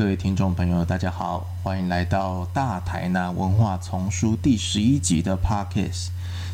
[0.00, 6.08] 各位听众朋友，大家好，欢迎来到大台南文化丛书第十一集的 Podcast。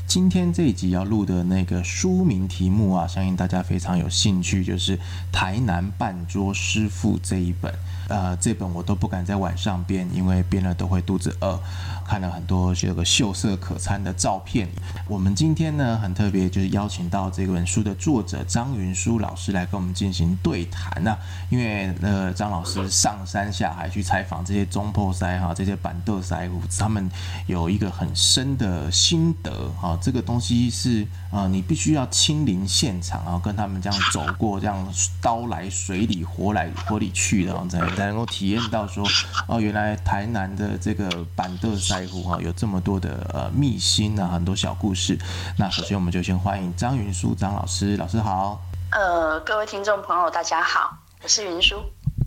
[0.04, 4.98] 今天这一集要录的那个书名题目啊，相信大家非常有兴趣，就是
[5.30, 7.72] 《台南半桌师傅》这一本。
[8.08, 11.60] 呃，这本我都不敢在晚上编，因为编了都会肚子饿。
[12.06, 14.68] 看了很多这个秀色可餐的照片。
[15.08, 21.18] 我们今天呢很特别，就是邀请到这本书的作者张云舒老师来跟我们进行对谈呐。
[21.50, 27.10] 因为呃，张老师上山下海去采访这些中破塞哈，这些板豆塞户，他们
[27.46, 29.98] 有一个很深的心得哈。
[30.00, 34.86] 这个东西是啊，你必须要亲临现场啊，跟他们这样走过，这样
[35.20, 39.04] 刀来水里火来火里去的，才才能够体验到说
[39.48, 41.95] 哦，原来台南的这个板豆塞。
[41.96, 45.18] 在乎哈，有这么多的呃秘辛啊，很多小故事。
[45.58, 48.60] 那首先我们就先欢迎张云舒张老师，老师好。
[48.90, 51.76] 呃，各位听众朋友大家好，我是云舒。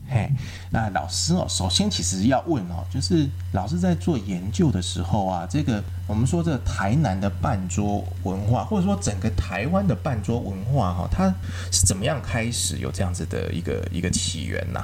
[0.09, 0.27] 嘿，
[0.71, 11.31] 那老师哦，首先其实要问哦，就是老师在做研究的时候啊，这个我们说这个台南的半桌文化，或者说整个台湾的半桌文化哈，它
[11.71, 14.81] 是怎么样开始有这样子的一个一个起源呐？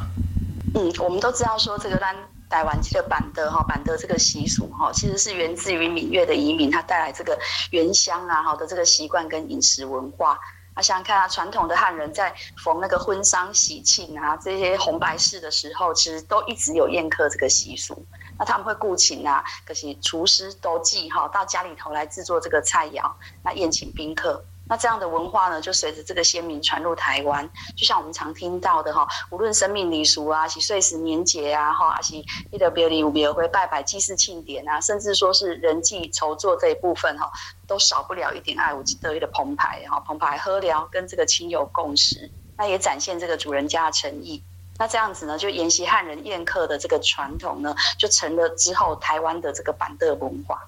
[0.76, 2.16] 嗯，我们都知道说这个单。
[2.50, 7.38] 台湾这个板的哈板的这个习俗哈，其实是源自于闽越的移民，他带来这个
[7.72, 10.40] 原乡啊好的这个习惯跟饮食文化。
[10.76, 18.06] 啊，想想看啊，传统的汉人在逢那个婚丧喜庆啊这些红白事的时候，其实都一直有宴客这个习俗。
[18.38, 23.10] 那他们会雇请啊，可是厨师都记哈到家里头来制作这个菜肴，
[23.42, 24.44] 那宴请宾客。
[24.68, 32.16] 那这样的文化呢，就随着这个先民传入台湾，就像我们常听到的哈，无论生命礼俗啊，是岁时年节啊，哈，还是
[32.52, 37.32] 一的别离五别会拜拜祭祀庆典啊，甚至说是人际筹作这一部分哈，
[37.68, 44.44] 都少不了一点爱无得意的澎湃哈，澎湃喝聊跟这个亲友共识，那也展现这个主人家的诚意。
[44.78, 50.68] 那这样子呢，就沿袭汉人宴客的这个传统呢，就成了之后台湾的这个板凳文化。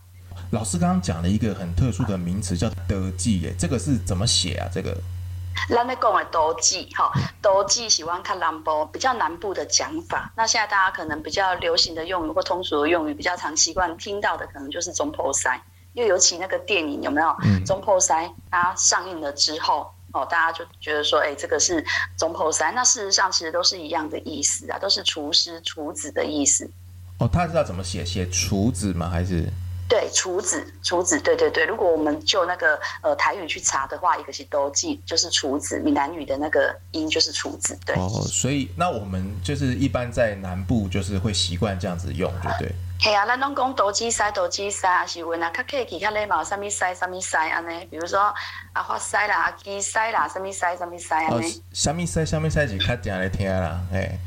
[0.51, 4.69] 老师刚刚讲了一个很特殊的名词，叫德记，耶，这个是怎么写啊？
[4.73, 4.95] 这个，
[5.69, 7.11] 咱咧讲的德记，哈，
[7.41, 10.31] 德记喜欢看南部比较南部的讲法。
[10.37, 15.61] 那现在大家可能比较流行的用语或通俗的用语，比较常习惯听到的，可能就是中破塞。
[15.93, 17.35] 因为尤其那个电影有没有
[17.65, 21.83] 中破塞，它上映了之后，哦，大家就觉得说，哎，这个是
[22.17, 22.71] 中破塞。
[22.71, 26.69] 那事实上其实都是一样的意思啊，都是厨师、厨子的意思。
[27.17, 28.05] 哦，他知道怎么写？
[28.05, 29.09] 写厨子吗？
[29.09, 29.51] 还是？
[29.89, 31.65] 对，厨子，厨子，对对对。
[31.65, 37.95] 如果我们就那个呃台语去查的话，一个是都记，就是厨子，闽南语的那个音就是厨子，对。
[37.95, 42.71] 哦，所以那我们就是一般在南部就是会习惯这样子用，对不对？
[42.99, 47.85] 系啊，咱拢讲多机塞多机塞，还是问啊，较客气较礼貌，什么塞什么塞安尼。
[47.91, 48.33] 比如说
[48.73, 51.63] 啊，花塞啦，鸡塞啦，什么塞什么塞安尼。
[51.73, 54.17] 什么塞什么塞是较常来听啦，嘿。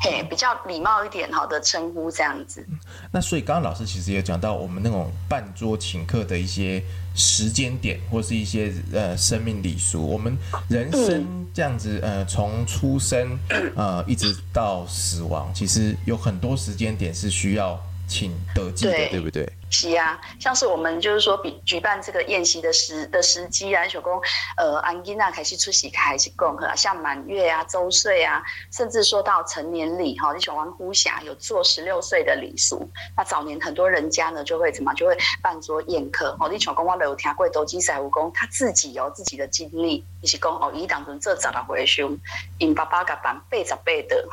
[0.00, 2.64] 嘿，比较礼貌一点好的称呼这样子。
[3.10, 6.80] 那所以刚刚老师其实也讲到我们那种办桌请客的一些
[7.16, 10.06] 时间点，或是一些呃生命礼俗。
[10.06, 10.36] 我们
[10.68, 13.36] 人生这样子呃，从出生
[13.74, 17.80] 呃一直到死亡，其实有很多时间点是需要。
[18.12, 19.50] 请得记的，对不对？
[19.70, 24.20] 是啊，像是我们就是说，比举办这个宴席的时的时机啊，小公
[24.58, 32.86] 呃，安吉娜开始出席开始共和，像满月啊、周岁啊，甚至说到成年礼哈，你小王呼霞有做十六岁的礼俗。
[33.16, 36.50] 那早年很多人家呢，就会怎么就会办桌宴客哦。
[36.50, 42.18] 你小公我有听过斗鸡赛武功，他自己有自己的经历，一起讲哦，一当中这早的回兄，
[42.58, 44.28] 因爸爸甲办八十倍的，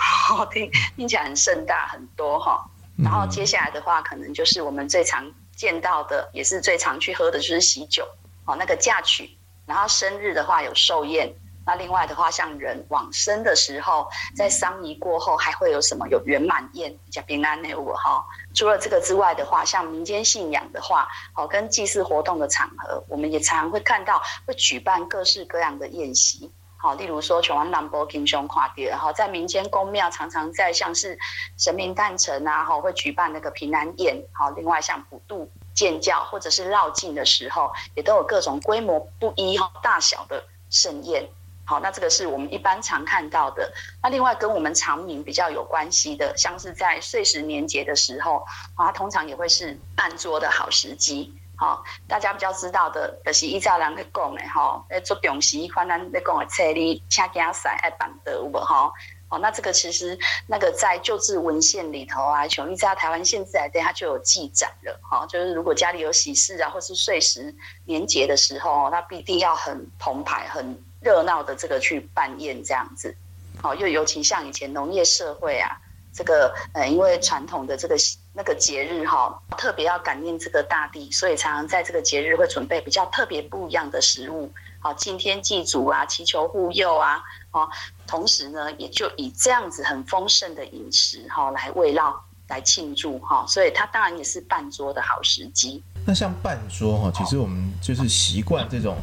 [0.52, 2.70] 听听起来很盛大很多哈。
[3.04, 8.08] 然后接下来的话，可能就是我们最常见到的，也是最常去喝的，就是喜酒
[8.46, 8.56] 哦。
[8.56, 11.34] 那个嫁娶，然后生日的话有寿宴。
[11.66, 16.08] 那另外的话，像人往生的时候，在丧仪过后，还会有什么？
[16.08, 18.26] 有圆满宴，叫平安那五哈。
[18.56, 26.52] 除了这个之外的话，像民间信仰的话，哦，跟祭祀活动的场合，我们也常常会看到会举办各式各样的宴席。
[26.82, 31.20] 好，例如说，全湾南波金雄跨地，然后在民间公庙常常在像是
[31.58, 34.16] 神明诞辰啊，哈，会举办那个平安宴。
[34.32, 41.28] 好，另外像普渡、建教或者是绕境的时候，也都有各种规模不一、哈大小的盛宴。
[41.66, 43.74] 好，那这个是我们一般常看到的。
[44.02, 51.36] 那另外跟我们长明比较有关系的，像是在岁时年节的时候，啊，通常也会是办桌的好时机。
[51.60, 58.94] 好，大家比较知道的，就是依照人去讲的吼，诶，做重视，反正你讲的车里请家赛爱办的有无吼？
[59.28, 60.18] 哦，那这个其实
[60.48, 64.98] 那个在旧制文献里头啊，从依照台湾县志来对它就有记载了。
[65.04, 67.54] 哈，就是如果家里有喜事啊，或是岁时
[67.84, 73.14] 年节的时候，那必定要很澎湃、很热闹的这个去办宴这样子。
[73.62, 75.78] 好，又尤其像以前农业社会啊。
[76.12, 77.96] 这个呃，因为传统的这个
[78.34, 87.22] 那个节日哈，特别要感念这个大地，所以常常在这个节日会准备比较特别不一样的食物，好敬天祭祖啊，祈求护佑啊，
[87.52, 87.70] 哦，
[88.08, 92.14] 同时呢，也就以这样子很丰盛的饮食哈来慰劳、
[92.48, 95.82] 来庆祝哈，所以它当然也是办桌的好时机。
[96.06, 98.98] 那像办桌哈，其实我们就是习惯这种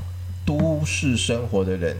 [0.44, 1.96] 都市生活的人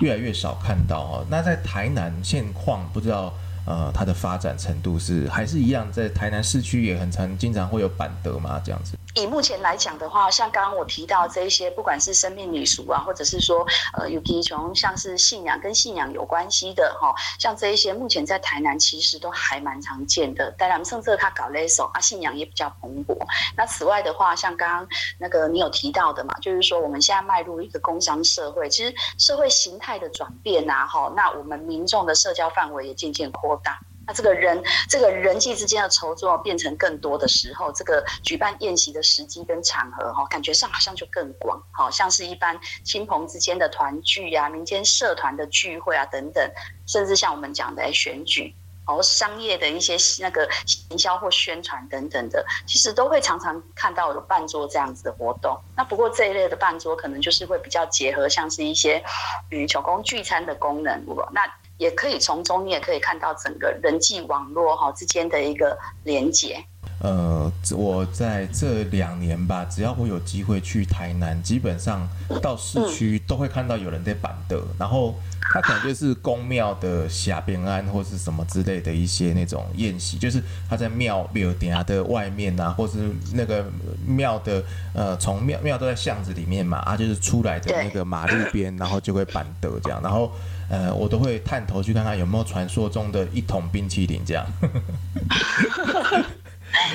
[0.00, 1.24] 越来越少看到哈。
[1.30, 3.32] 那在台南现况不知道。
[3.70, 8.98] 呃，它的发展程度是还是一样，在台南市区也很常经常会有板德嘛，这样子。
[9.14, 20.50] 以目前来讲的话，像刚刚我提到这一些，不管是生命礼俗啊，或者是说呃有提从像是信仰跟信仰有关系的哈，像这一些目前在台南其实都还蛮常见的。
[20.52, 23.16] 当然，甚至他搞勒手啊，信仰也比较蓬勃。
[23.56, 33.80] 那此外的话，像刚刚那个你有提到的嘛，就是说我们现在迈入一个工商社会，其实社会形态的转变啊，哈，那我们民众的社交范围也渐渐扩大。
[34.10, 46.50] 那这个人，这个人际之间的筹作变成更多的时候，这个举办宴席的时机跟场合，哈，感觉上好像就更广，好像是一般亲朋之间的团聚啊，民间社团的聚会啊等等，
[46.88, 48.52] 甚至像我们讲的选举，
[48.84, 50.50] 哦，商业的一些那个
[50.88, 55.56] 营销或宣传等等的，其实都会常常看到有办桌这样子的活动。
[55.76, 59.04] 那不过这一类的办桌，可能就是会比较结合像是一些
[59.50, 61.48] 与小工聚餐的功能，那。
[61.80, 66.62] 也可以从中，你也可以看到整个人际网络哈之间的一个连接。
[67.00, 72.06] 呃，我在这两年吧，只要我有机会去台南，基本上
[72.42, 75.14] 到市区都会看到有人在板的，然后
[75.50, 83.64] 他可能就是公庙的下边安或是什么之类的一些那种宴席，就是他在庙庙底下的外面啊，或是那个
[84.06, 84.62] 庙的
[84.92, 90.30] 呃，从庙庙都在巷子里面嘛，啊，就是出来的那个马路边，然后就会板的这样，然后。
[90.72, 94.46] 呃，我都会探头去看看有没有传说中的一桶冰淇淋这样。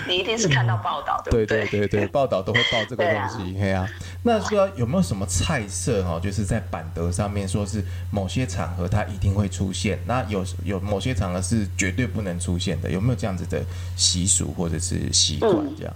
[0.08, 1.46] 你一定是看到报道，对不对？
[1.46, 3.88] 对对对对， 报道都会报这个东西，嘿啊。
[4.24, 6.20] 那说有没有什么菜色哦？
[6.22, 13.64] 就是在板德上面说是某些场合它一定会出现，那有有某些场合是绝对不能出现的，有没有这样子的
[13.96, 15.94] 习俗或者是习惯这样？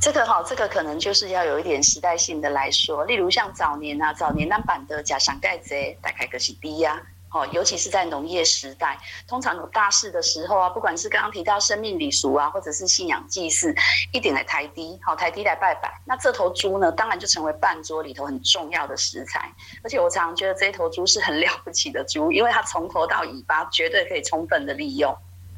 [0.00, 7.00] 这个哈，这个可能就是要有一点时代性的来说，例如像早年啊，早年那板德加上盖子，大概个是低呀。
[7.34, 8.96] 哦，尤其是在农业时代，
[9.26, 13.74] 通常有大事的时候啊，不管是刚刚提到生命礼俗啊，或者是信仰祭祀，
[14.12, 16.00] 一点来抬低，好抬低来拜拜。
[16.04, 19.52] 那这头猪呢，当然就成为半桌里头很重要的食材。
[19.82, 25.12] 而且我常常觉得这头猪是很 了不起的猪，因为它从头到尾巴绝对可以充分的利用。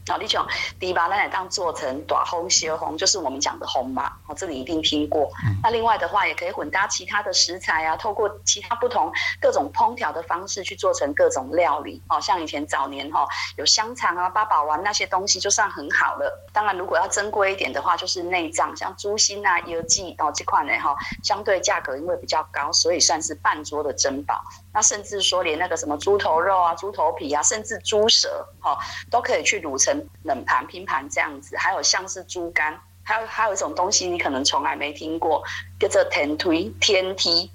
[0.08, 0.46] 好，你讲
[0.78, 4.12] 第一把那当做成短红、斜红，就是我们讲的红嘛。
[4.28, 5.28] 哦，这里一定听过。
[5.62, 9.10] 那另外的话，也可以混搭其他的食材啊，透过其他不同
[9.40, 12.00] 各种烹调的方式去做成各种料理。
[12.08, 13.26] 哦，像以前早年哈，
[13.56, 16.48] 有香肠啊、八宝丸那些东西就算很好了。
[16.52, 20.94] 当然，如果要珍贵一点的话，就是内脏，像猪心啊、油鸡哦这块呢哈，
[21.24, 24.40] 相对价格因为比较高，所以算是半桌的珍宝。
[24.76, 28.78] 那甚至说连那个什么猪头肉啊、猪头皮啊，甚至猪舌哈，
[29.10, 30.06] 都可以去卤成。
[30.24, 35.42] 冷盘拼盘这样子，还有像是猪肝，还有还有一种东西你可能从来没听过，
[35.80, 37.50] 叫做天梯天梯，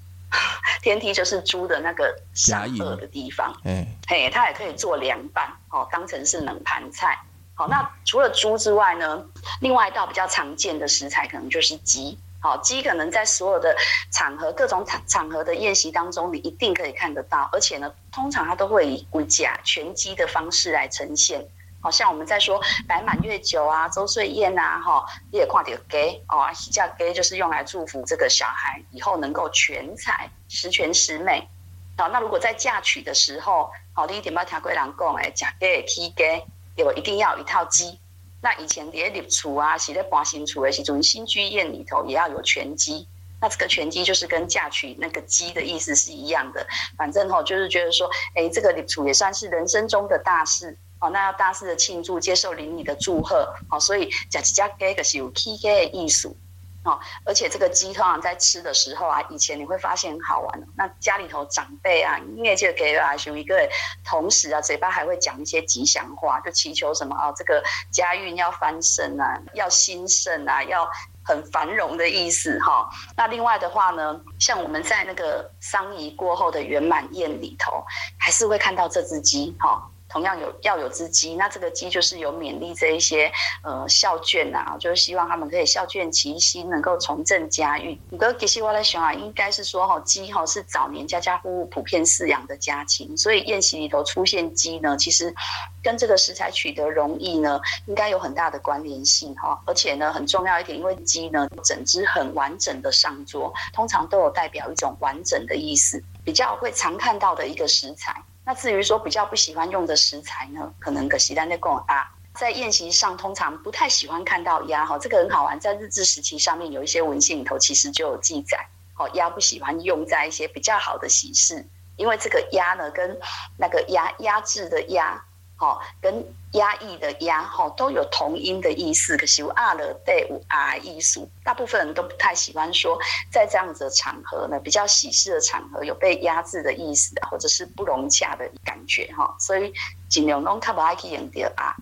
[0.82, 7.16] 天梯 就是猪的那个下颚的地方，嗯，嘿，它也可以做凉拌，哦，当成是冷盘菜。
[7.54, 9.24] 好，那除了猪之外呢，
[9.60, 12.18] 另外一道比较常见的食材可能就是鸡。
[12.42, 13.72] 好，鸡可能在所有的
[14.10, 21.46] 场合、各种场场合的宴席当中，你一定可以看得到，而且呢，通常它都会以骨架全鸡的方式来呈现。
[21.80, 31.48] 好像我们在说摆满月酒啊、周岁宴啊，哈，你也看到给哦，叫给就是用来祝福这个小孩以后能够全才、十全十美。
[31.96, 36.44] 好，那如果在嫁娶的时候，好，第一点要听贵人讲，哎，嫁给提给，
[36.74, 38.00] 有一定要一套鸡。
[38.42, 43.06] 那以前在立储啊，是在搬新厝的时阵，新居宴里头也要有全鸡。
[43.40, 46.66] 那这个全鸡就是跟嫁娶那个鸡的意思是一样的。
[46.96, 50.76] 反正吼，就是觉得说，哎，这个立储也算是人生中的大事。
[51.00, 56.36] 哦，那要大肆的庆祝，接受邻里的祝贺，好，所以假鸡加给个是有 K K 的艺术，
[56.84, 63.68] 哦，而且这个鸡通常在吃的时候啊，以前你会发现很好玩那家里头长辈啊，因为这个给啊，有一个
[64.04, 67.62] 同时啊，嘴巴还会讲一些吉祥话，就祈求什么啊，这个
[67.92, 70.88] 家运要翻身啊，要兴盛啊，要
[71.24, 72.90] 很繁荣的意思哈。
[73.16, 77.84] 那另外的话呢，像我们在那个丧仪过后的圆满宴里头，
[78.18, 79.88] 还是会看到这只鸡哈。
[80.12, 87.98] 同样有要有只鸡，那这个鸡就是有勉励这一些呃孝眷呐，就是希望他们可以孝眷齐心，能够重振家运。
[88.10, 95.34] 不过其实我在想啊，应该是说哈，鸡哈是早年家家户户普遍饲养的家禽，所以宴席里头出现鸡呢，其实
[95.82, 99.58] 跟这个食材取得容易呢，应该有很大的关联性哈。
[99.64, 108.22] 而且呢，很重要一点，因为鸡呢整只很完整的上桌，通常都有代表一种完整的意思，比较会常看到的一个食材。
[108.44, 123.18] 那至于说比较不喜欢用的食材呢，可能个西单的贡啊，在宴席上通常不太喜欢看到鸭哈，这个很好玩，在日治时期上面有一些文献里头其实就有记载，好鸭不喜欢用在一些比较好的喜事，因为这个鸭呢跟
[123.56, 125.24] 那个鸭压制的鸭。
[125.62, 132.98] 哦，跟压抑的压哈都有同音的意思，可是啊了对五啊艺术，大部分人都不太喜欢说
[133.30, 139.72] 在这样子的场合呢，比较喜事的场合有被压制的意思，或者是不融洽的感觉哈，所以
[140.10, 141.76] 尽量拢较不爱去用到啊。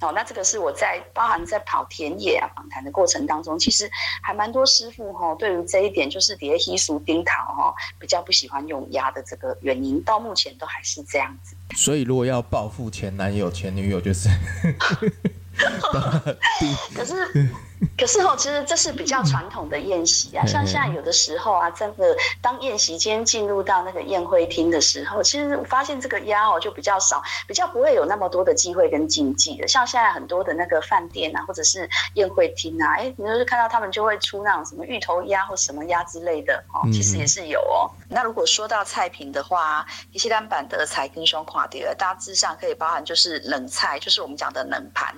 [0.00, 3.90] 哦，那这个是我在包含在跑田野啊访谈的过程当中，其实
[4.22, 11.54] 还蛮多师傅哈，对于这一点就是叠稀俗丁桃哈，比较不喜欢用压的这个原因，到目前都还是这样子。
[11.76, 14.28] 所以如果要报复前男友前女友，就是。
[16.94, 17.48] 可是，
[17.98, 20.44] 可是哦，其实这是比较传统的宴席啊。
[20.46, 29.66] 像现在有的时候啊，真的当宴席间进入到那个宴会厅的时候，其实我发现这个鸭哦就比较少，比较不会有那么多的机会跟禁忌的。
[29.66, 37.90] 像现在很多的那个饭店啊，或者是宴会厅啊，哎，你就是看到他们就会出那种什么芋头鸭或什么鸭之类的哦，其实也是有哦。
[38.08, 45.14] 那如果说到菜品的话，一些单板的菜跟双垮碟，大致上可以包含就是冷菜，就是我们讲的冷盘。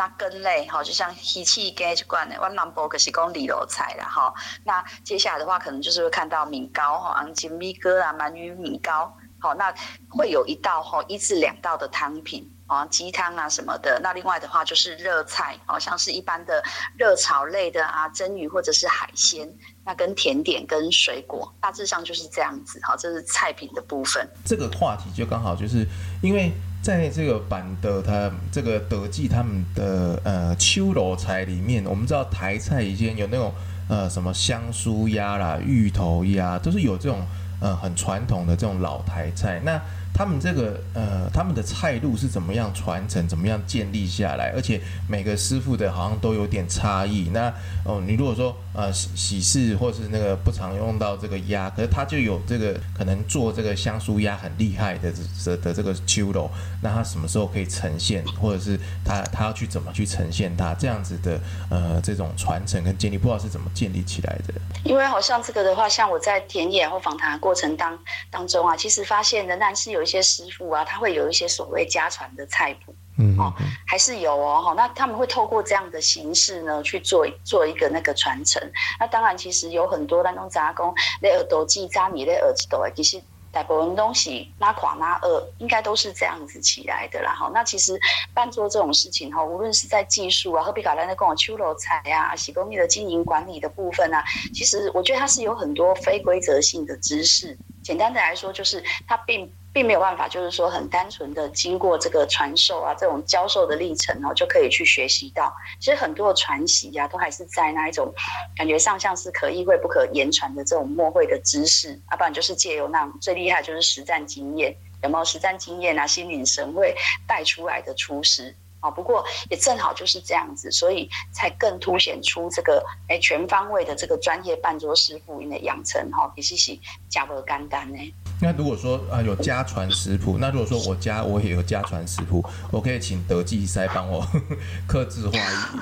[0.00, 4.32] 那根类哈，就像稀气鸡这罐的，我南部可是讲里楼菜啦哈。
[4.64, 9.14] 那接下来的话，可能就是会看到米糕哈，昂金米哥啊，鳗鱼米糕。
[9.38, 9.74] 好，那
[10.08, 14.00] 会有一道哈，一至两道的汤品啊，鸡汤啊什么的。
[14.02, 16.62] 那另外的话就是热菜，好像是一般的
[16.96, 19.46] 热炒类的啊，蒸鱼或者是海鲜。
[19.84, 22.80] 那跟甜点跟水果，大致上就是这样子。
[22.84, 24.26] 好，这是菜品的部分。
[24.46, 25.86] 这个话题就刚好就是
[26.22, 26.50] 因为。
[26.82, 33.52] 在这个版的他这个德记他们的呃秋楼菜里面，我们知道台菜以前有那种
[33.88, 37.20] 呃什么香酥鸭啦、芋头鸭，都是有这种
[37.60, 39.60] 呃很传统的这种老台菜。
[39.62, 39.80] 那
[40.14, 44.52] 他们这个呃，他们的菜路是怎么样传承，怎么样建立下来？
[44.54, 47.30] 而且每个师傅的好像都有点差异。
[47.32, 47.52] 那
[47.84, 55.12] 哦，你如果说呃喜喜事或是那个不常用到这个鸭，可是他就有这个可能做这个香酥鸭很厉害的
[55.44, 56.50] 的的这个秋楼，
[56.82, 61.40] 那他什么时候可以呈现，或者是他他要去怎么去呈现它这样子的
[61.70, 64.54] 呃这种传承跟建立，不知道是怎么建立起来的？
[64.84, 67.98] 因为好像这个的话，像我在田野或访谈过程当
[68.30, 70.10] 当中啊，其实发现仍然是有一。
[70.10, 73.54] 些师傅啊，他会有一些所谓家传的菜谱，嗯，哦，
[73.86, 78.60] 还是有哦，哈，那他们会透过这样的形式呢去做做一个那个传承。
[78.98, 80.92] 那当然，其实有很多那种杂工，
[81.22, 87.32] 那耳朵记扎米的耳朵，其实大部分东西拉垮拉二，应该都是这样子起来的啦。
[87.38, 87.96] 哈，那其实
[88.34, 97.56] 办做这种事情哈，无论是在技术啊，何必搞来那跟我秋楼菜啊，洗工艺的经营管理的部分啊，其实我觉得它是有很多非规则性的知识。
[97.84, 99.48] 简单的来说，就是它并。
[99.72, 105.54] 并没有办法，就是说很单纯的经过这个传授啊，这种教授的历程哦，就可以去学习到。
[105.78, 108.12] 其实很多的传习呀，都还是在那一种
[108.56, 116.06] 感觉上像是可意会不可言传的这种默会的知识，啊不然就是借由那种最厉害就是实战经验，有没有实战经验啊？
[116.06, 116.96] 心领神会
[117.26, 118.90] 带出来的厨师啊。
[118.90, 128.14] 不过也正好就是这样子，所以才更凸显出这个哎全方位的这个专业半桌师傅的养成哈，也是是加不干单呢。
[128.42, 134.26] 那如果说啊有家传食谱，那如果说我家我也有家传食谱，我可以请德记塞帮我
[134.88, 135.38] 刻字化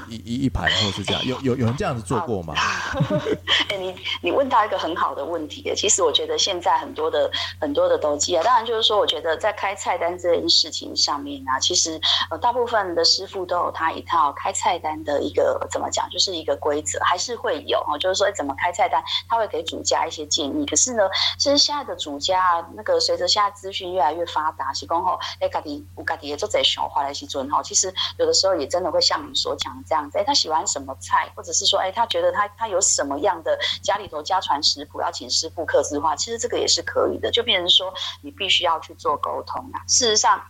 [0.08, 2.54] 一一一盘，或是这样，有有有人这样子做过吗？
[3.70, 12.00] 哎，你你问到一个很好的问题，其实我觉得现在很多的很多的德记啊，当然就是说，我觉得在开菜单这件事情上面啊，其实
[12.30, 20.66] 呃大部分的师傅都有他一套开菜单的一个怎么讲，就是一个规则，还是会有哈，就是说怎么开菜单，他会给主家一些建议。
[20.66, 22.38] 可是呢，其实现在的主家。
[22.74, 37.92] 那个随着现在资讯越来越发达，是讲吼，哎，家己有家己也做在想话来时阵吼，其实有的时候也真的会像你所讲这样子，哎，他喜欢什么菜，或者是说，哎，他觉得他他有什么样的家里头家传食谱，要请师傅刻字化，其实这个也是可以的，就变成说
[38.22, 39.82] 你必须要去做沟通啊。
[39.88, 40.40] 事实上。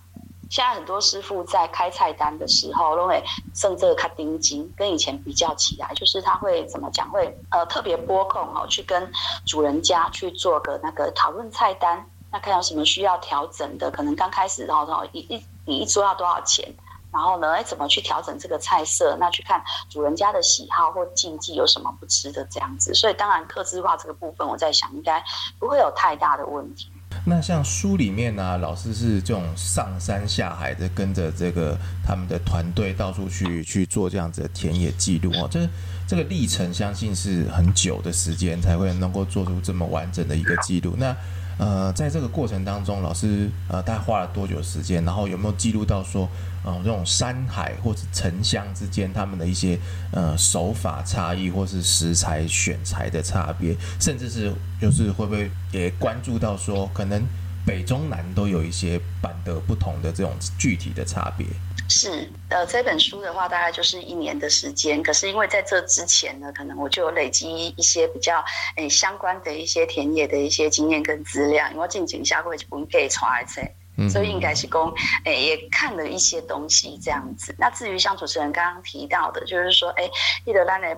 [0.51, 3.23] 现在很多师傅在开菜单的时候，都会
[3.55, 7.11] 剩这个卡丁金，跟以前比较起来，就是他会怎么讲？
[7.11, 9.13] 会呃特别拨空哦，去跟
[9.47, 15.45] 主人家去做个那个讨论菜单，那看有什么需要调整的，可能刚开始然后一一。
[15.67, 16.67] 你一桌要多少钱？
[17.13, 19.15] 然后呢，哎，怎么去调整这个菜色？
[19.21, 22.95] 那去看主人家的喜好或禁忌有什么不吃的这样子。
[22.95, 25.23] 所以当然，客制化这个部分，我在想应该
[25.59, 26.91] 不会有太大的问题。
[27.25, 35.69] 那像书里面呢，老师是这种上山下海的，跟着这个他们的团队到处去去做这样子的田野记录哦，这
[36.07, 40.95] 这个历程相信是很久的时间才会能够做出这么完整的一个记录。
[40.97, 41.15] 那
[41.59, 45.05] 呃，在这个过程当中，老师呃大概花了多久时间？
[45.05, 46.29] 然后有没有记录到说，
[46.65, 49.77] 呃，这种山海或者城乡之间他们的一些
[50.13, 57.21] 呃手法差异，或是食材选材的差别，甚至是就是会不会也关注到说，可能
[57.69, 61.47] 北中南都有一些版的不同的这种具体的差别？
[61.91, 65.03] 是，呃，这本书的话大概就是一年的时间。
[65.03, 68.43] 可是因为在这之前呢，可能我就有累积一些比较
[68.77, 73.71] 诶相关的一些田野的一些经验跟资料，因为进行下过就不用给出来噻，
[74.09, 74.91] 所以应该是公
[75.27, 77.55] 诶也看了一些东西这样子。
[77.59, 80.09] 那至于像主持人刚刚提到的，就是说，哎，
[80.47, 80.97] 伊德兰的。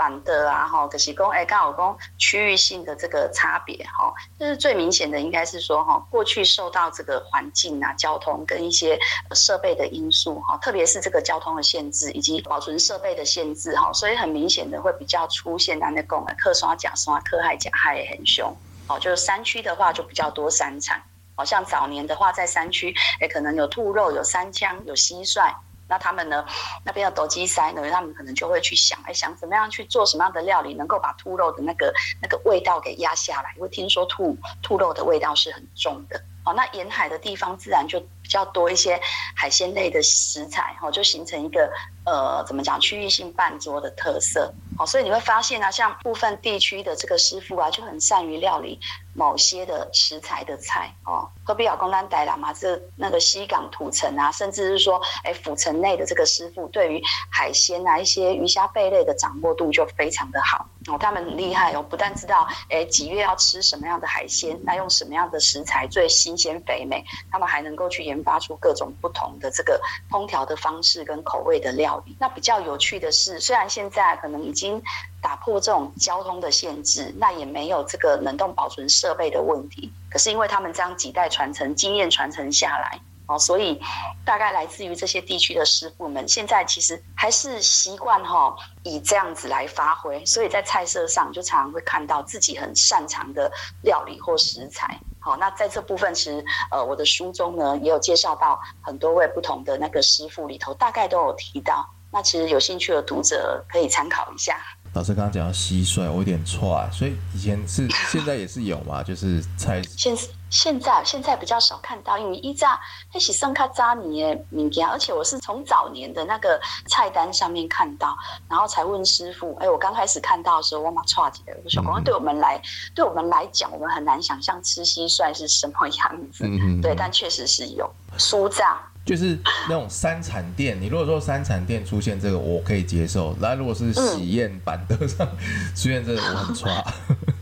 [0.00, 8.98] 板的啊，哈，可是讲，哎，刚好讲区域性的这个差别，哈，就是最明显的，应该是说，哈，过去受到这个环境啊、交通跟一些
[9.32, 18.56] 设备的因素，哈，特别是这个交通的限制以及保存设备的限制，哈，所以很明显的会比较出现那那讲的客刷假刷、客害假害也很凶，
[18.88, 21.02] 哦，就是山区的话就比较多山产，
[21.34, 25.54] 好像早年的话在山区，哎，可能有兔肉、有山枪、有蟋蟀。
[25.90, 26.46] 那他们呢？
[26.84, 27.82] 那边的斗鸡塞呢？
[27.90, 31.92] 他们可能就会去想，哎，想怎么样去做什么样的料理，能够把兔肉的那个
[32.22, 33.52] 那个味道给压下来？
[33.56, 36.22] 因为听说兔兔肉的味道是很重的。
[36.44, 38.98] 哦，那沿海的地方自然就较多一些
[39.36, 41.70] 海鲜类的食材，哦，就形成一个
[42.06, 44.52] 呃，怎么讲区域性半桌的特色。
[44.78, 48.80] 哦，所以你会发现啊，像部分地区的这个师傅啊，就很善于料理。
[49.12, 52.54] 某些的食材的菜哦，何必要公单带啦嘛？
[52.54, 60.96] 这那个西港土城啊，甚至是说，哎，府城内的这个师傅对于海鲜啊，一些鱼虾贝类的掌握度就非常的好哦。
[60.96, 72.16] 他们很厉害哦，不但知道哎几月要吃什么样的海鲜，那用什么样的食材最新鲜肥美，他们还能够去研发出各种不同的这个烹调的方式跟口味的料理。
[72.18, 74.82] 那比较有趣的是，虽然现在可能已经。
[75.22, 79.92] 打破这种交通的限制，那也没有这个冷冻保存设备的问题。
[80.10, 83.78] 可是因为他们这样几代传承经验传承下来，哦，所以
[84.24, 90.24] 大概来自于这些地区的师傅们，现在其实还是习惯哈以这样子来发挥。
[90.24, 93.52] 所以在菜色上就常常会看到自己很擅长的
[93.82, 94.98] 料理或食材。
[95.20, 101.86] 好，那在这部分其实呃我的书中呢也有介绍到很多位不同的那个师傅里头，大概都有提到。
[102.12, 104.56] 那其实有兴趣的读者可以参考一下。
[104.94, 109.80] 老师刚刚讲到蟋蟀，我有点错啊，所以以前是现在也是有嘛，就是菜。
[109.82, 110.16] 现
[110.50, 112.78] 现在现在比较少看到，因为一炸
[113.14, 118.16] 那是生卡扎尼的物件，而且我是从早年的那个菜单上面看到，
[118.48, 119.56] 然后才问师傅。
[119.60, 122.60] 哎，我刚开始看到的时候，我马错起来，我说：“光对我们来，
[122.94, 128.80] 对我们来讲，我们很难想象吃蟋蟀是什么样子。”嗯对，但确实是有酥炸。
[129.04, 133.34] 就是那种三产店，你如果说三产店出现这个，我可以接受。
[133.40, 135.26] 那如果是喜宴板凳上
[135.74, 136.84] 出现这个，我很差。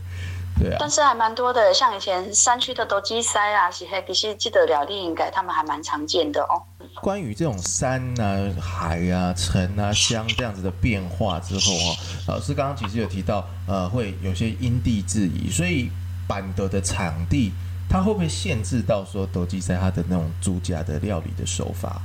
[0.59, 0.77] 对啊。
[0.79, 6.61] 但是还蛮多的，像以前山区的斗鸡塞啊，是黑其实记得了，应该他们还蛮常见的哦。
[7.01, 11.95] 关于这种山啊、海啊、城啊、乡这样子的变化之后哦，
[12.27, 15.89] 老师刚刚其实有提到，呃，会有些因地制宜，所以
[16.27, 17.51] 板德的场地。
[17.91, 21.99] 它会不会限制到说斗鸡塞它的那种猪家的料理的手法？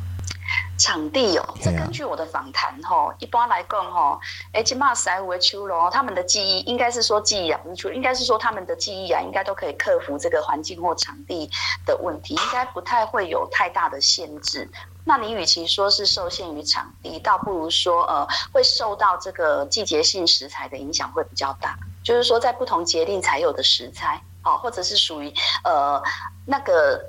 [0.78, 4.18] 场地哦，这根据我的访谈哈，一般来讲哈，
[4.52, 11.48] 哎，起码塞维丘罗他们的记忆应该是说记忆啊，不是应该是说他们的记忆啊，应该都可以克服这个环境或场地
[11.87, 14.68] 的问题，应该不太会有太大的限制。
[15.04, 24.20] 那你与其说是受限于场地，倒不如说呃，会受到这个季节性食材的影响会比较大，就是说在不同节令才有的食材。
[24.46, 25.32] 哦，或者是属于
[25.64, 26.02] 呃
[26.44, 27.02] 那个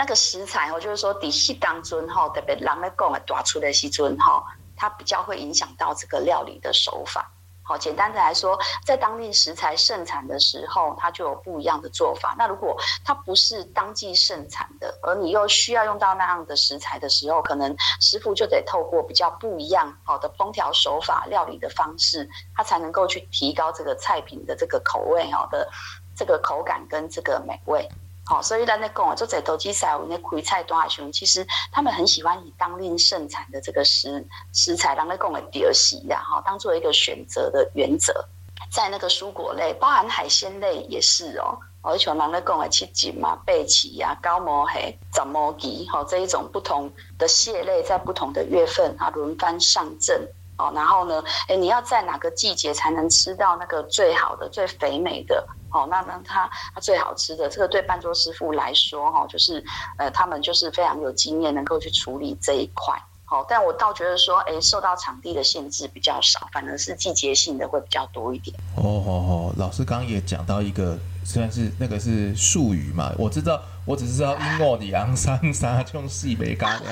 [0.00, 4.42] 那个食材哦，就是说底细当中哈，特别人来讲啊，抓出来时尊哈，
[4.74, 7.30] 它比较会影响到这个料理的手法。
[7.62, 12.34] 好，简单的来说，在当地食材盛产的时候，它就有不一样的做法。
[12.38, 25.68] 那如果它不是当季盛产的，而你又需要用到那样的食材的时候，可能师傅就得透过比较不一样好的烹调手法、料理的方式，他才能够去提高这个菜品的这个口味好的。
[26.16, 27.88] 这个口感跟这个美味，
[28.30, 38.24] 好，所以咱在讲啊，做在投机赛，我那开菜端海熊，其实他们很喜欢以当令盛产的这个食食材，咱在讲的第二席的哈，当做一个选择的原则。
[38.70, 41.58] 在那个蔬果类，包含海鲜类也是哦。
[41.82, 46.88] 哦，像人咧讲的七锦嘛、贝奇呀、高毛黑、长毛鸡，哈，这一种不同
[47.18, 50.28] 的蟹类在不同的月份啊轮番上阵。
[50.60, 55.42] 哦，然后呢，哎，你要在哪个季节才能吃到那个最好的、最肥美的？
[55.72, 59.64] 哦，那那它它最好吃的，这个对半桌师傅来说，哈，就是
[59.96, 62.94] 呃，他们就是非常有经验，能够去处理这一块。
[63.24, 68.54] 好，但我倒觉得说，哎，受到场地的限制比较少，反而是季节性的会比较多一点。
[68.74, 76.82] 哦哦哦，老师刚刚也讲到一个，虽然是那个是术语嘛，我知道，我只是知道英诺里昂三沙 用细梅干。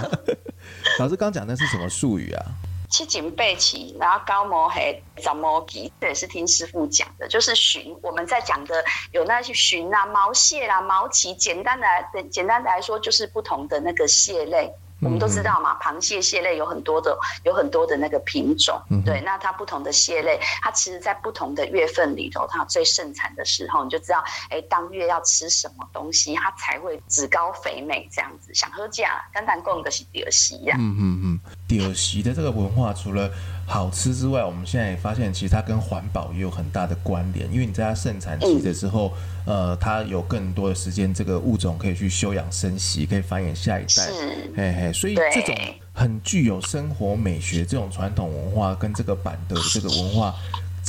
[1.00, 2.46] 老师刚讲的是什么术语啊？
[2.90, 7.98] 七锦背鳍，然后高毛黑长毛鸡，这也是听师傅讲的，就是鲟。
[8.02, 14.72] 我们在讲的有那些鲟啊、毛蟹啦、毛鳍，简单的来，简单的来说，就是不同的那个蟹类。
[15.00, 18.80] 我们都知道嘛，螃蟹蟹类有很多的，有很多的那个品种。
[19.04, 28.52] 对，那它不同的蟹类，它其实在不同的月份里头，它最盛产的时候，你就知道，哎，当月要吃什么东西，它才会脂高肥美这样子。
[28.54, 30.76] 想喝价，单单供的是第二席呀。
[30.78, 33.30] 嗯嗯嗯，第二席的这个文化，除了
[33.70, 37.52] 好吃之外，我们现在也发现，其实它跟环保也有很大的关联。
[37.52, 39.12] 因为你在它盛产期的时候，
[39.44, 43.88] 呃，它有更多的时间，这个物种可以去休养生息，可以繁衍下一代。
[43.88, 45.54] 是，嘿嘿，所以这种
[45.92, 50.34] 很具有生活美学这种传统文化，跟这个板的这个文化，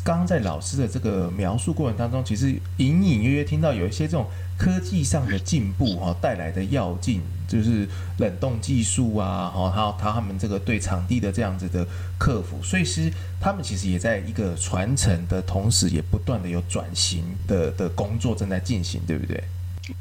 [0.01, 4.25] 刚刚在老师的这个描述过程当中，其实隐隐约约听到有一些这种
[4.57, 7.21] 科技上的进步哈带来的要进。
[7.49, 7.85] 就是
[8.19, 11.85] 冷冻技术啊，哈，还有他他们这个对场地的这样子的
[12.17, 19.43] 克服，所以其实他们其实也在一个传承的同时，也不断的有转型的的工作正在进行，对不对？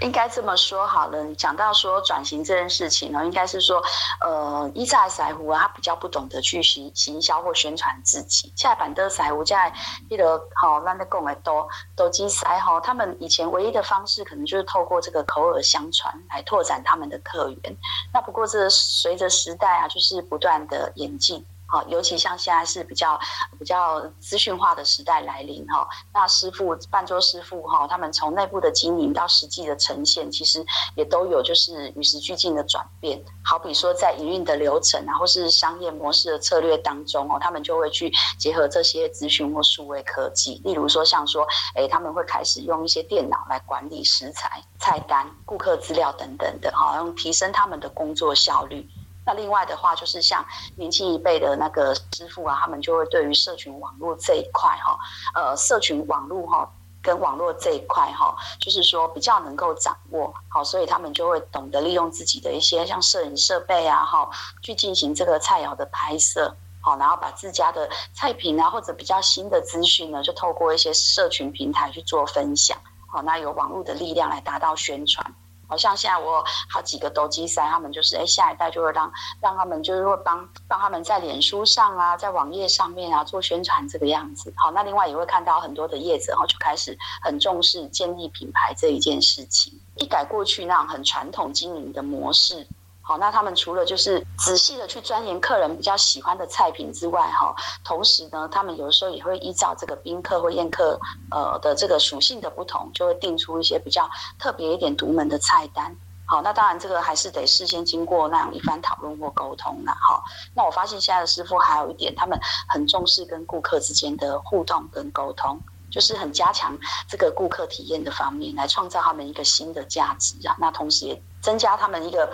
[0.01, 3.83] 应该这么说好了，讲到说转型这件事情呢，应该是说，
[4.21, 8.53] 呃，一在赛湖啊，他比较不懂得去行行销或宣传自己。
[8.57, 9.73] 下板的赛湖在
[10.09, 17.77] 一个好让的讲的都都机赛哈，他们以前唯一的方式可能就是透过这个口耳相传来拓展他们的客源。
[18.13, 21.45] 那不过这随着时代啊，就是不断的演进。
[21.71, 23.21] 好，尤其像现在是比较
[23.59, 30.65] 比较资讯化的时代来临哈，那师傅半桌师傅哈，他们从内部的经营到实际的呈现，其实
[30.97, 33.23] 也都有就是与时俱进的转变。
[33.45, 48.89] 好比说在营运的流程啊，或是商业模式的策略当中哦，他们就会去结合这些资讯或数位科技，例如说像说，哎，他们会开始用一些电脑来管理食材、菜单、顾客资料等等的，好，用提升他们的工作效率。
[49.29, 50.43] 那另外的话，就是像
[50.77, 54.99] 年轻一辈的那个师傅啊，他们就会对于社群网络这一块哈，
[55.35, 56.67] 呃，社群网络哈
[57.03, 64.31] 跟网络这一块哈，就是说比较能够掌握好，所以他们就会懂得利用自己的一些像摄影设备啊哈，
[64.63, 75.35] 去进行这个菜肴的拍摄好，然后把自家的菜品啊或者比较新的资讯呢，就透过一些社群平台去做分享好，那有网络的力量来达到宣传。
[75.69, 84.53] 好像现在我好几个斗鸡山，他们就是哎，下一代就会让让他们就是会帮帮他们在脸书上啊，在网页上面啊做宣传这个样子。
[84.57, 92.67] 好，那另外也会看到很多的业者，然后就开始很重视建立品牌这一件事情，一改过去那种很传统经营的模式。
[93.09, 104.07] 好，那他们除了就是仔细的去钻研客人比较喜欢的菜品之外，哈，同时呢，他们有时候也会依照这个宾客或宴客呃的这个属性的不同，就会定出一些比较
[104.39, 105.97] 特别一点、独门的菜单。
[106.27, 109.93] 好，那当然这个还是得事先经过那样一番讨论或沟通了。
[109.93, 110.23] 哈，
[110.55, 115.59] 那我发现现在的师傅还有一点，他们很重视跟顾客之间的互动跟沟通，
[115.99, 120.55] 就是很加强这个顾客体验的方面，来创造他们一个新的价值啊。
[120.61, 122.31] 那同时也增加他们一个。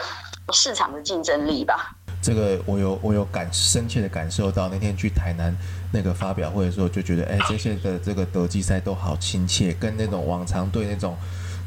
[0.53, 4.69] 市场的竞争力吧，这个我有我有感深切的感受到。
[4.69, 5.57] 那天去台南
[5.91, 11.17] 那个发表会的时候，就觉得哎，这些的这个德基赛都好亲切，跟那种往常对那种。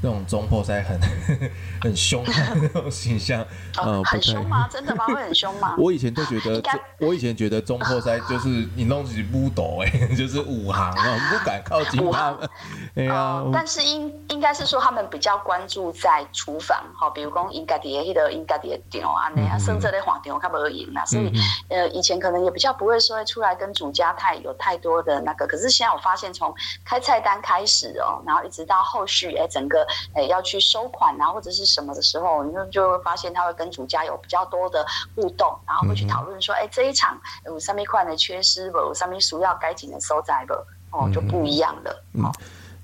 [0.02, 1.00] 那种中破塞很
[1.82, 3.46] 很凶的那种形象，
[3.82, 4.68] 呃，很凶吗？
[4.70, 5.06] 真的吗？
[5.08, 5.76] 会很凶吗？
[5.80, 6.62] 我以前都觉得，
[7.00, 12.50] 我以前觉得中破塞就是你弄起不抖哎，就是五行啊，不敢靠近他们。
[12.96, 21.32] 哎呀，但是应应该是说他们比较关注在厨房，哈，比如讲应该的迄个应该的店啊那样，甚至咧黄店我看不赢啦，所以
[21.70, 26.54] 呃以前可能也比较不会说出来跟主家太有太多的那个，可是现在我发现从
[26.86, 29.87] 开菜单开始哦，然后一直到后续哎整个。
[30.13, 38.93] 哎，要去收款啊，或者是什么的时候，你就就会发现他会跟主家有比较多的互动，然后会去讨论说，哎，这一场有上面款的缺失不？
[38.93, 40.54] 上面需要该紧的收窄不？
[40.97, 42.04] 哦，就不一样了。
[42.13, 42.32] 嗯，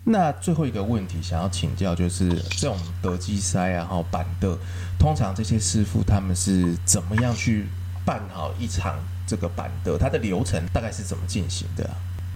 [0.03, 4.57] 那最后一个问题想要请教，就是这种德基塞啊，哈板的，
[4.99, 7.67] 通常这些师傅他们是怎么样去
[8.05, 9.97] 办好一场这个板的？
[9.97, 11.89] 它的流程大概是怎么进行的？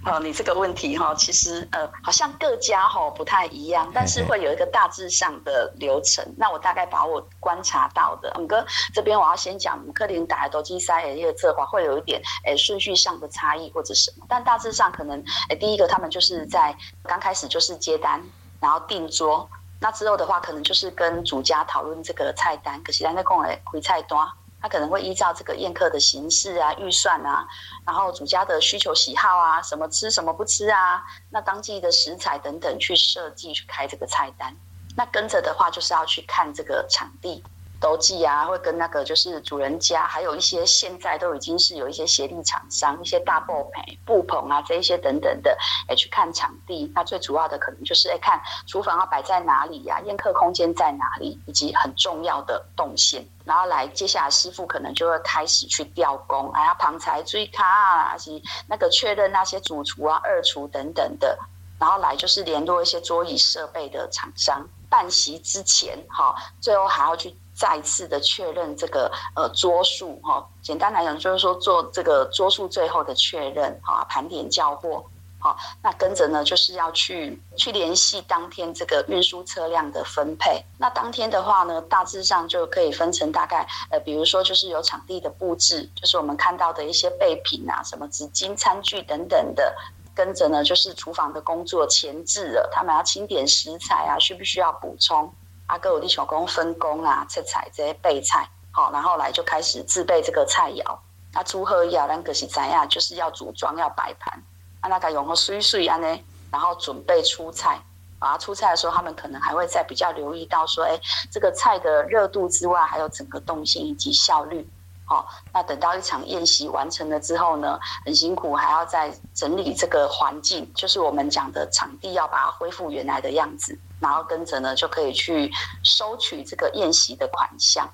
[0.09, 6.25] 哦，你这个问题哈，其实呃，好像各家哈不太一样，但是会有一个大致上的流程。
[6.37, 18.23] 那我大概把我观察到的，五哥这边我要先讲，克林打的斗鸡塞的一个策划会有一点诶顺序上的差异或者什么，但大致上可能诶第一个他们就是在刚开始就是接单，
[18.61, 19.49] 然后订桌，
[19.81, 24.19] 那之后的话可能就是跟主家讨论这个菜单，可是咱在讲诶回菜单。
[24.61, 27.47] 他可能会依照这个宴客的形式啊、预算啊，
[27.85, 34.55] 然后主家的需求喜好啊，什么吃什么不吃啊，那当季的食材等等去设计去开这个菜单。
[34.95, 37.43] 那跟着的话就是要去看这个场地。
[37.79, 46.91] 斗记啊，会跟那个就是主人家，还有一些现在都已经是有一些协力厂商，一些大布棚、布棚啊这一些等等的，哎去看场地。
[46.95, 53.25] 那最主要的可能就是哎看厨房要摆在哪里呀，宴客空间在哪里，以及很重要的动线。
[53.45, 61.37] 然后来接下来师傅可能就会开始去调工，还要旁财追卡啊，是那个确认那些主厨啊、二厨等等的。
[61.79, 64.67] 然后来就是联络一些桌椅设备的厂商。
[64.89, 67.35] 办席之前，哈，最后还要去。
[67.57, 75.03] 再次的确认这个呃桌数哈，简单来讲就是说做这个桌数最后的确认啊，盘点交货
[75.39, 80.63] 好，那跟着呢就是要去去联系当天这个运输车辆的分配。
[80.77, 89.75] 那当天的话呢，大致上就可以分成大概呃，比如说就是有场地的布置，就是我们看到的一些备品啊，什么纸巾、餐具等等的。
[90.15, 95.31] 跟着呢就是厨房的工作前置了，他们要清点食材啊，需不需要补充？
[95.67, 100.97] 阿哥有地小工分工啊，切菜这些备菜，好，然后来就开始自备这个菜肴。
[101.33, 102.07] 那如何呀？
[102.09, 102.87] 那个是怎样？
[102.87, 104.41] 就是要组装，要摆盘。
[104.79, 106.19] 啊，那个用个水水安呢，
[106.51, 107.79] 然后准备出菜。
[108.19, 110.99] 啊，出菜的时候，他们可能还会再比较留意到说，哎，
[111.29, 114.67] 这个菜的热度之外，还有整个动性以及效率。
[115.05, 123.77] 好，那等到一场宴席完成了之后呢，很辛苦，还要再整理这个环境，就是我们讲的场地，要把它恢复原来的样子。
[123.99, 125.51] 然后跟着呢，就可以去
[125.83, 127.89] 收取这个宴席的款项。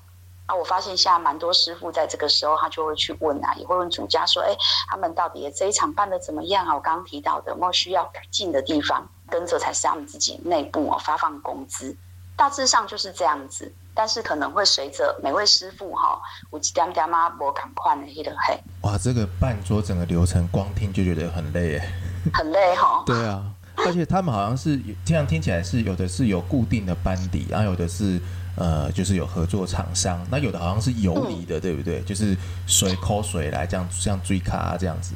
[0.46, 4.54] 啊，我发现现在蛮多师傅在这个时候，他就会去问啊，也会问主家说：“哎，
[4.90, 6.74] 他们到底这一场办的怎么样啊？
[6.74, 9.08] 我刚刚提到的有没有需要改进的地方？
[9.30, 11.96] 跟着才是他们自己内部哦发放工资。
[12.36, 18.58] 大致上就是这样子，但是可能会随着每位师傅哈，我点点嘛无赶快的那个嘿。
[18.82, 21.92] 哇，这个办桌整个流程光听就觉得很累哎，
[22.34, 23.02] 很累哈。
[23.06, 23.42] 对啊。
[23.76, 28.20] 而且他们好像是这样听起来是有的是有固定的班底，然后有的是
[28.56, 32.00] 呃就是有合作厂商，那有的好像是游离的，对不对？
[32.02, 35.14] 就是随抠水来这样像追卡这样子。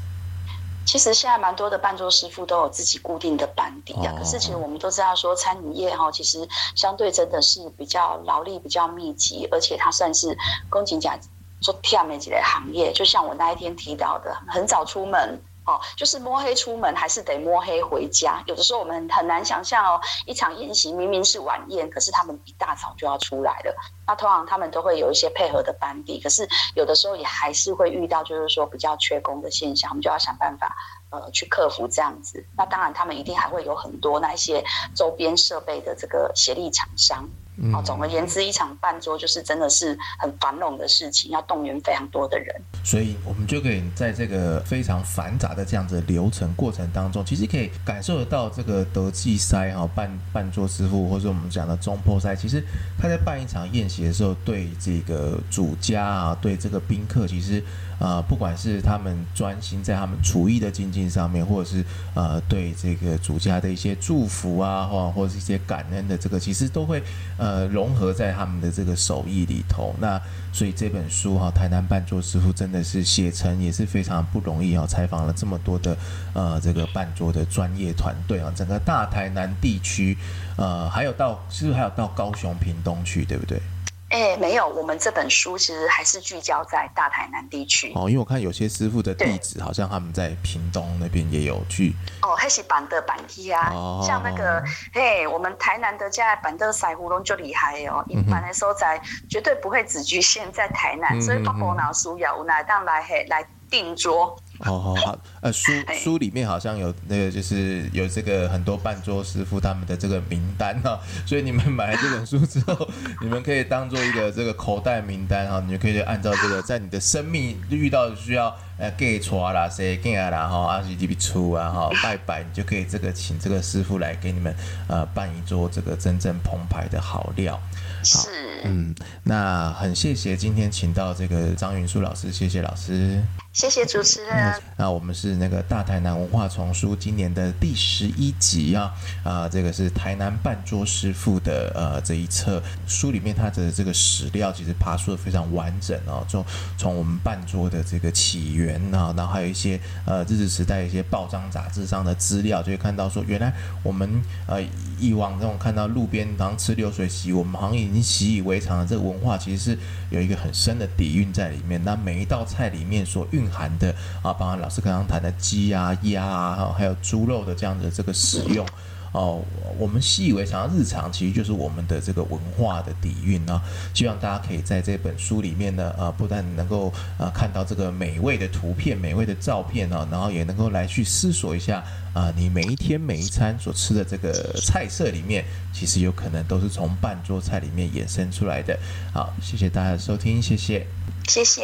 [0.84, 10.36] 其实现在蛮多的伴桌师傅都有自己固定的班底啊，可是其实我们都知道说餐饮业哈，其实相对真的是比较劳力比较密集，而且它算是
[10.70, 11.18] 工景甲
[11.60, 12.90] 做跳美几类行业。
[12.92, 15.38] 就像我那一天提到的，很早出门。
[15.68, 18.42] 哦，就是摸黑出门，还是得摸黑回家。
[18.46, 23.76] 有的时候我们很难想象哦，一场宴席明明是晚宴，可是他们一大早就要出来了。
[24.07, 30.74] 那通常他们都会有一些配合的班底，可是有的时候也还是会遇到，就是说比较缺工的现象，我们就要想办法
[31.11, 32.42] 呃去克服这样子。
[32.57, 37.28] 那当然，他们一定还会有很多那些周边设备的这个协力厂商。
[37.72, 42.54] 好，总而言之，一场半桌就是真的是很繁荣的事情，要动员非常多的人。
[42.84, 52.62] 所以，我们就可以在这个非常繁杂的这样子流程过程当中，其实可以感受得到这个德记塞哈半半桌师傅，或者我们讲的中破塞，其实
[52.96, 57.62] 他在办一场宴席的时候，对这个主家啊，对这个宾客，其实。
[57.98, 61.84] 啊，不管是他们专心在他们厨艺的精进上面，或者是
[62.14, 67.02] 呃对这个主家的一些祝福啊，或或是一些感恩的这个，其实都会
[67.37, 69.94] 呃融合在他们的这个手艺里头。
[70.00, 70.20] 那
[70.52, 75.96] 所以这本书哈，台南半桌师傅真的是写成也是非常不容易啊，采访了这么多的
[76.34, 80.16] 呃这个半桌的专业团队啊，整个大台南地区，
[80.56, 83.61] 呃还有到是不是还有到高雄屏东去，对不对？
[84.10, 87.92] 哎，没有，我们这本书其实还是聚焦在大台南地区。
[87.94, 91.94] 哦，因为我看有些师傅的地址，好像他们在屏东那边也有去。
[92.22, 93.70] 哦，还是板的板梯啊，
[94.02, 104.34] 像那个，嘿，我们台南的家板的塞胡龙就厉害哦，一般的所在绝对不会只局限在台南，所以包括拿书要来当来嘿来定桌。
[104.60, 112.88] 好好好，呃，书书里面好像有那个，就是有这个很多半桌师傅他们的这个名单哈，所以你们买了这本书之后，
[113.20, 124.54] 你们可以当做一个这个口袋名单哈，你就可以按照这个，在你的生命遇到需要呃给错啦，谁给啊啦哈，阿是这边出啊哈，拜拜，你就可以这个请这个师傅来给你们
[124.88, 127.60] 呃办一桌这个真正澎湃的好料。
[128.02, 128.28] 是，
[128.64, 133.22] 嗯，那很谢谢今天请到这个张云舒老师，谢谢老师。
[133.52, 134.54] 谢谢主持人。
[134.76, 138.92] 那我们是那个大台南文化丛书今年的第十一集啊，
[139.24, 146.44] 啊，这个是台南半桌师傅的呃这一册书里面，它的这个史料其实爬书的非常完整哦，从
[146.76, 154.08] 从我们半桌的这个起源啊，然后还有一些呃日治时代一些报章杂志上的资料，就会看到说，原来我们
[154.46, 154.62] 呃
[155.00, 159.78] 以往这种看到路边然后吃流水席，我们好像已经习以为常的这个文化，其实是
[160.11, 161.82] 有一个很深的底蕴在里面。
[161.82, 168.66] 那每一道菜里面所蕴含的啊，包含老师刚刚谈的鸡啊、鸭啊，还有猪肉的这样的这个使用
[169.12, 169.42] 哦，
[169.79, 173.59] 我们习以为常日常，其实就是我们的这个文化的底蕴啊。
[173.94, 188.79] 希望大家可以在这本书里面呢，呃，不但能够呃看到这个美味的图片、美味的照片啊，然后也能够来去思索一下啊，你每一天每一餐所吃的这个菜色里面，其实有可能都是从半桌菜里面衍生出来的。
[189.14, 190.87] 好，谢谢大家的收听，谢谢，
[191.27, 191.62] 谢谢。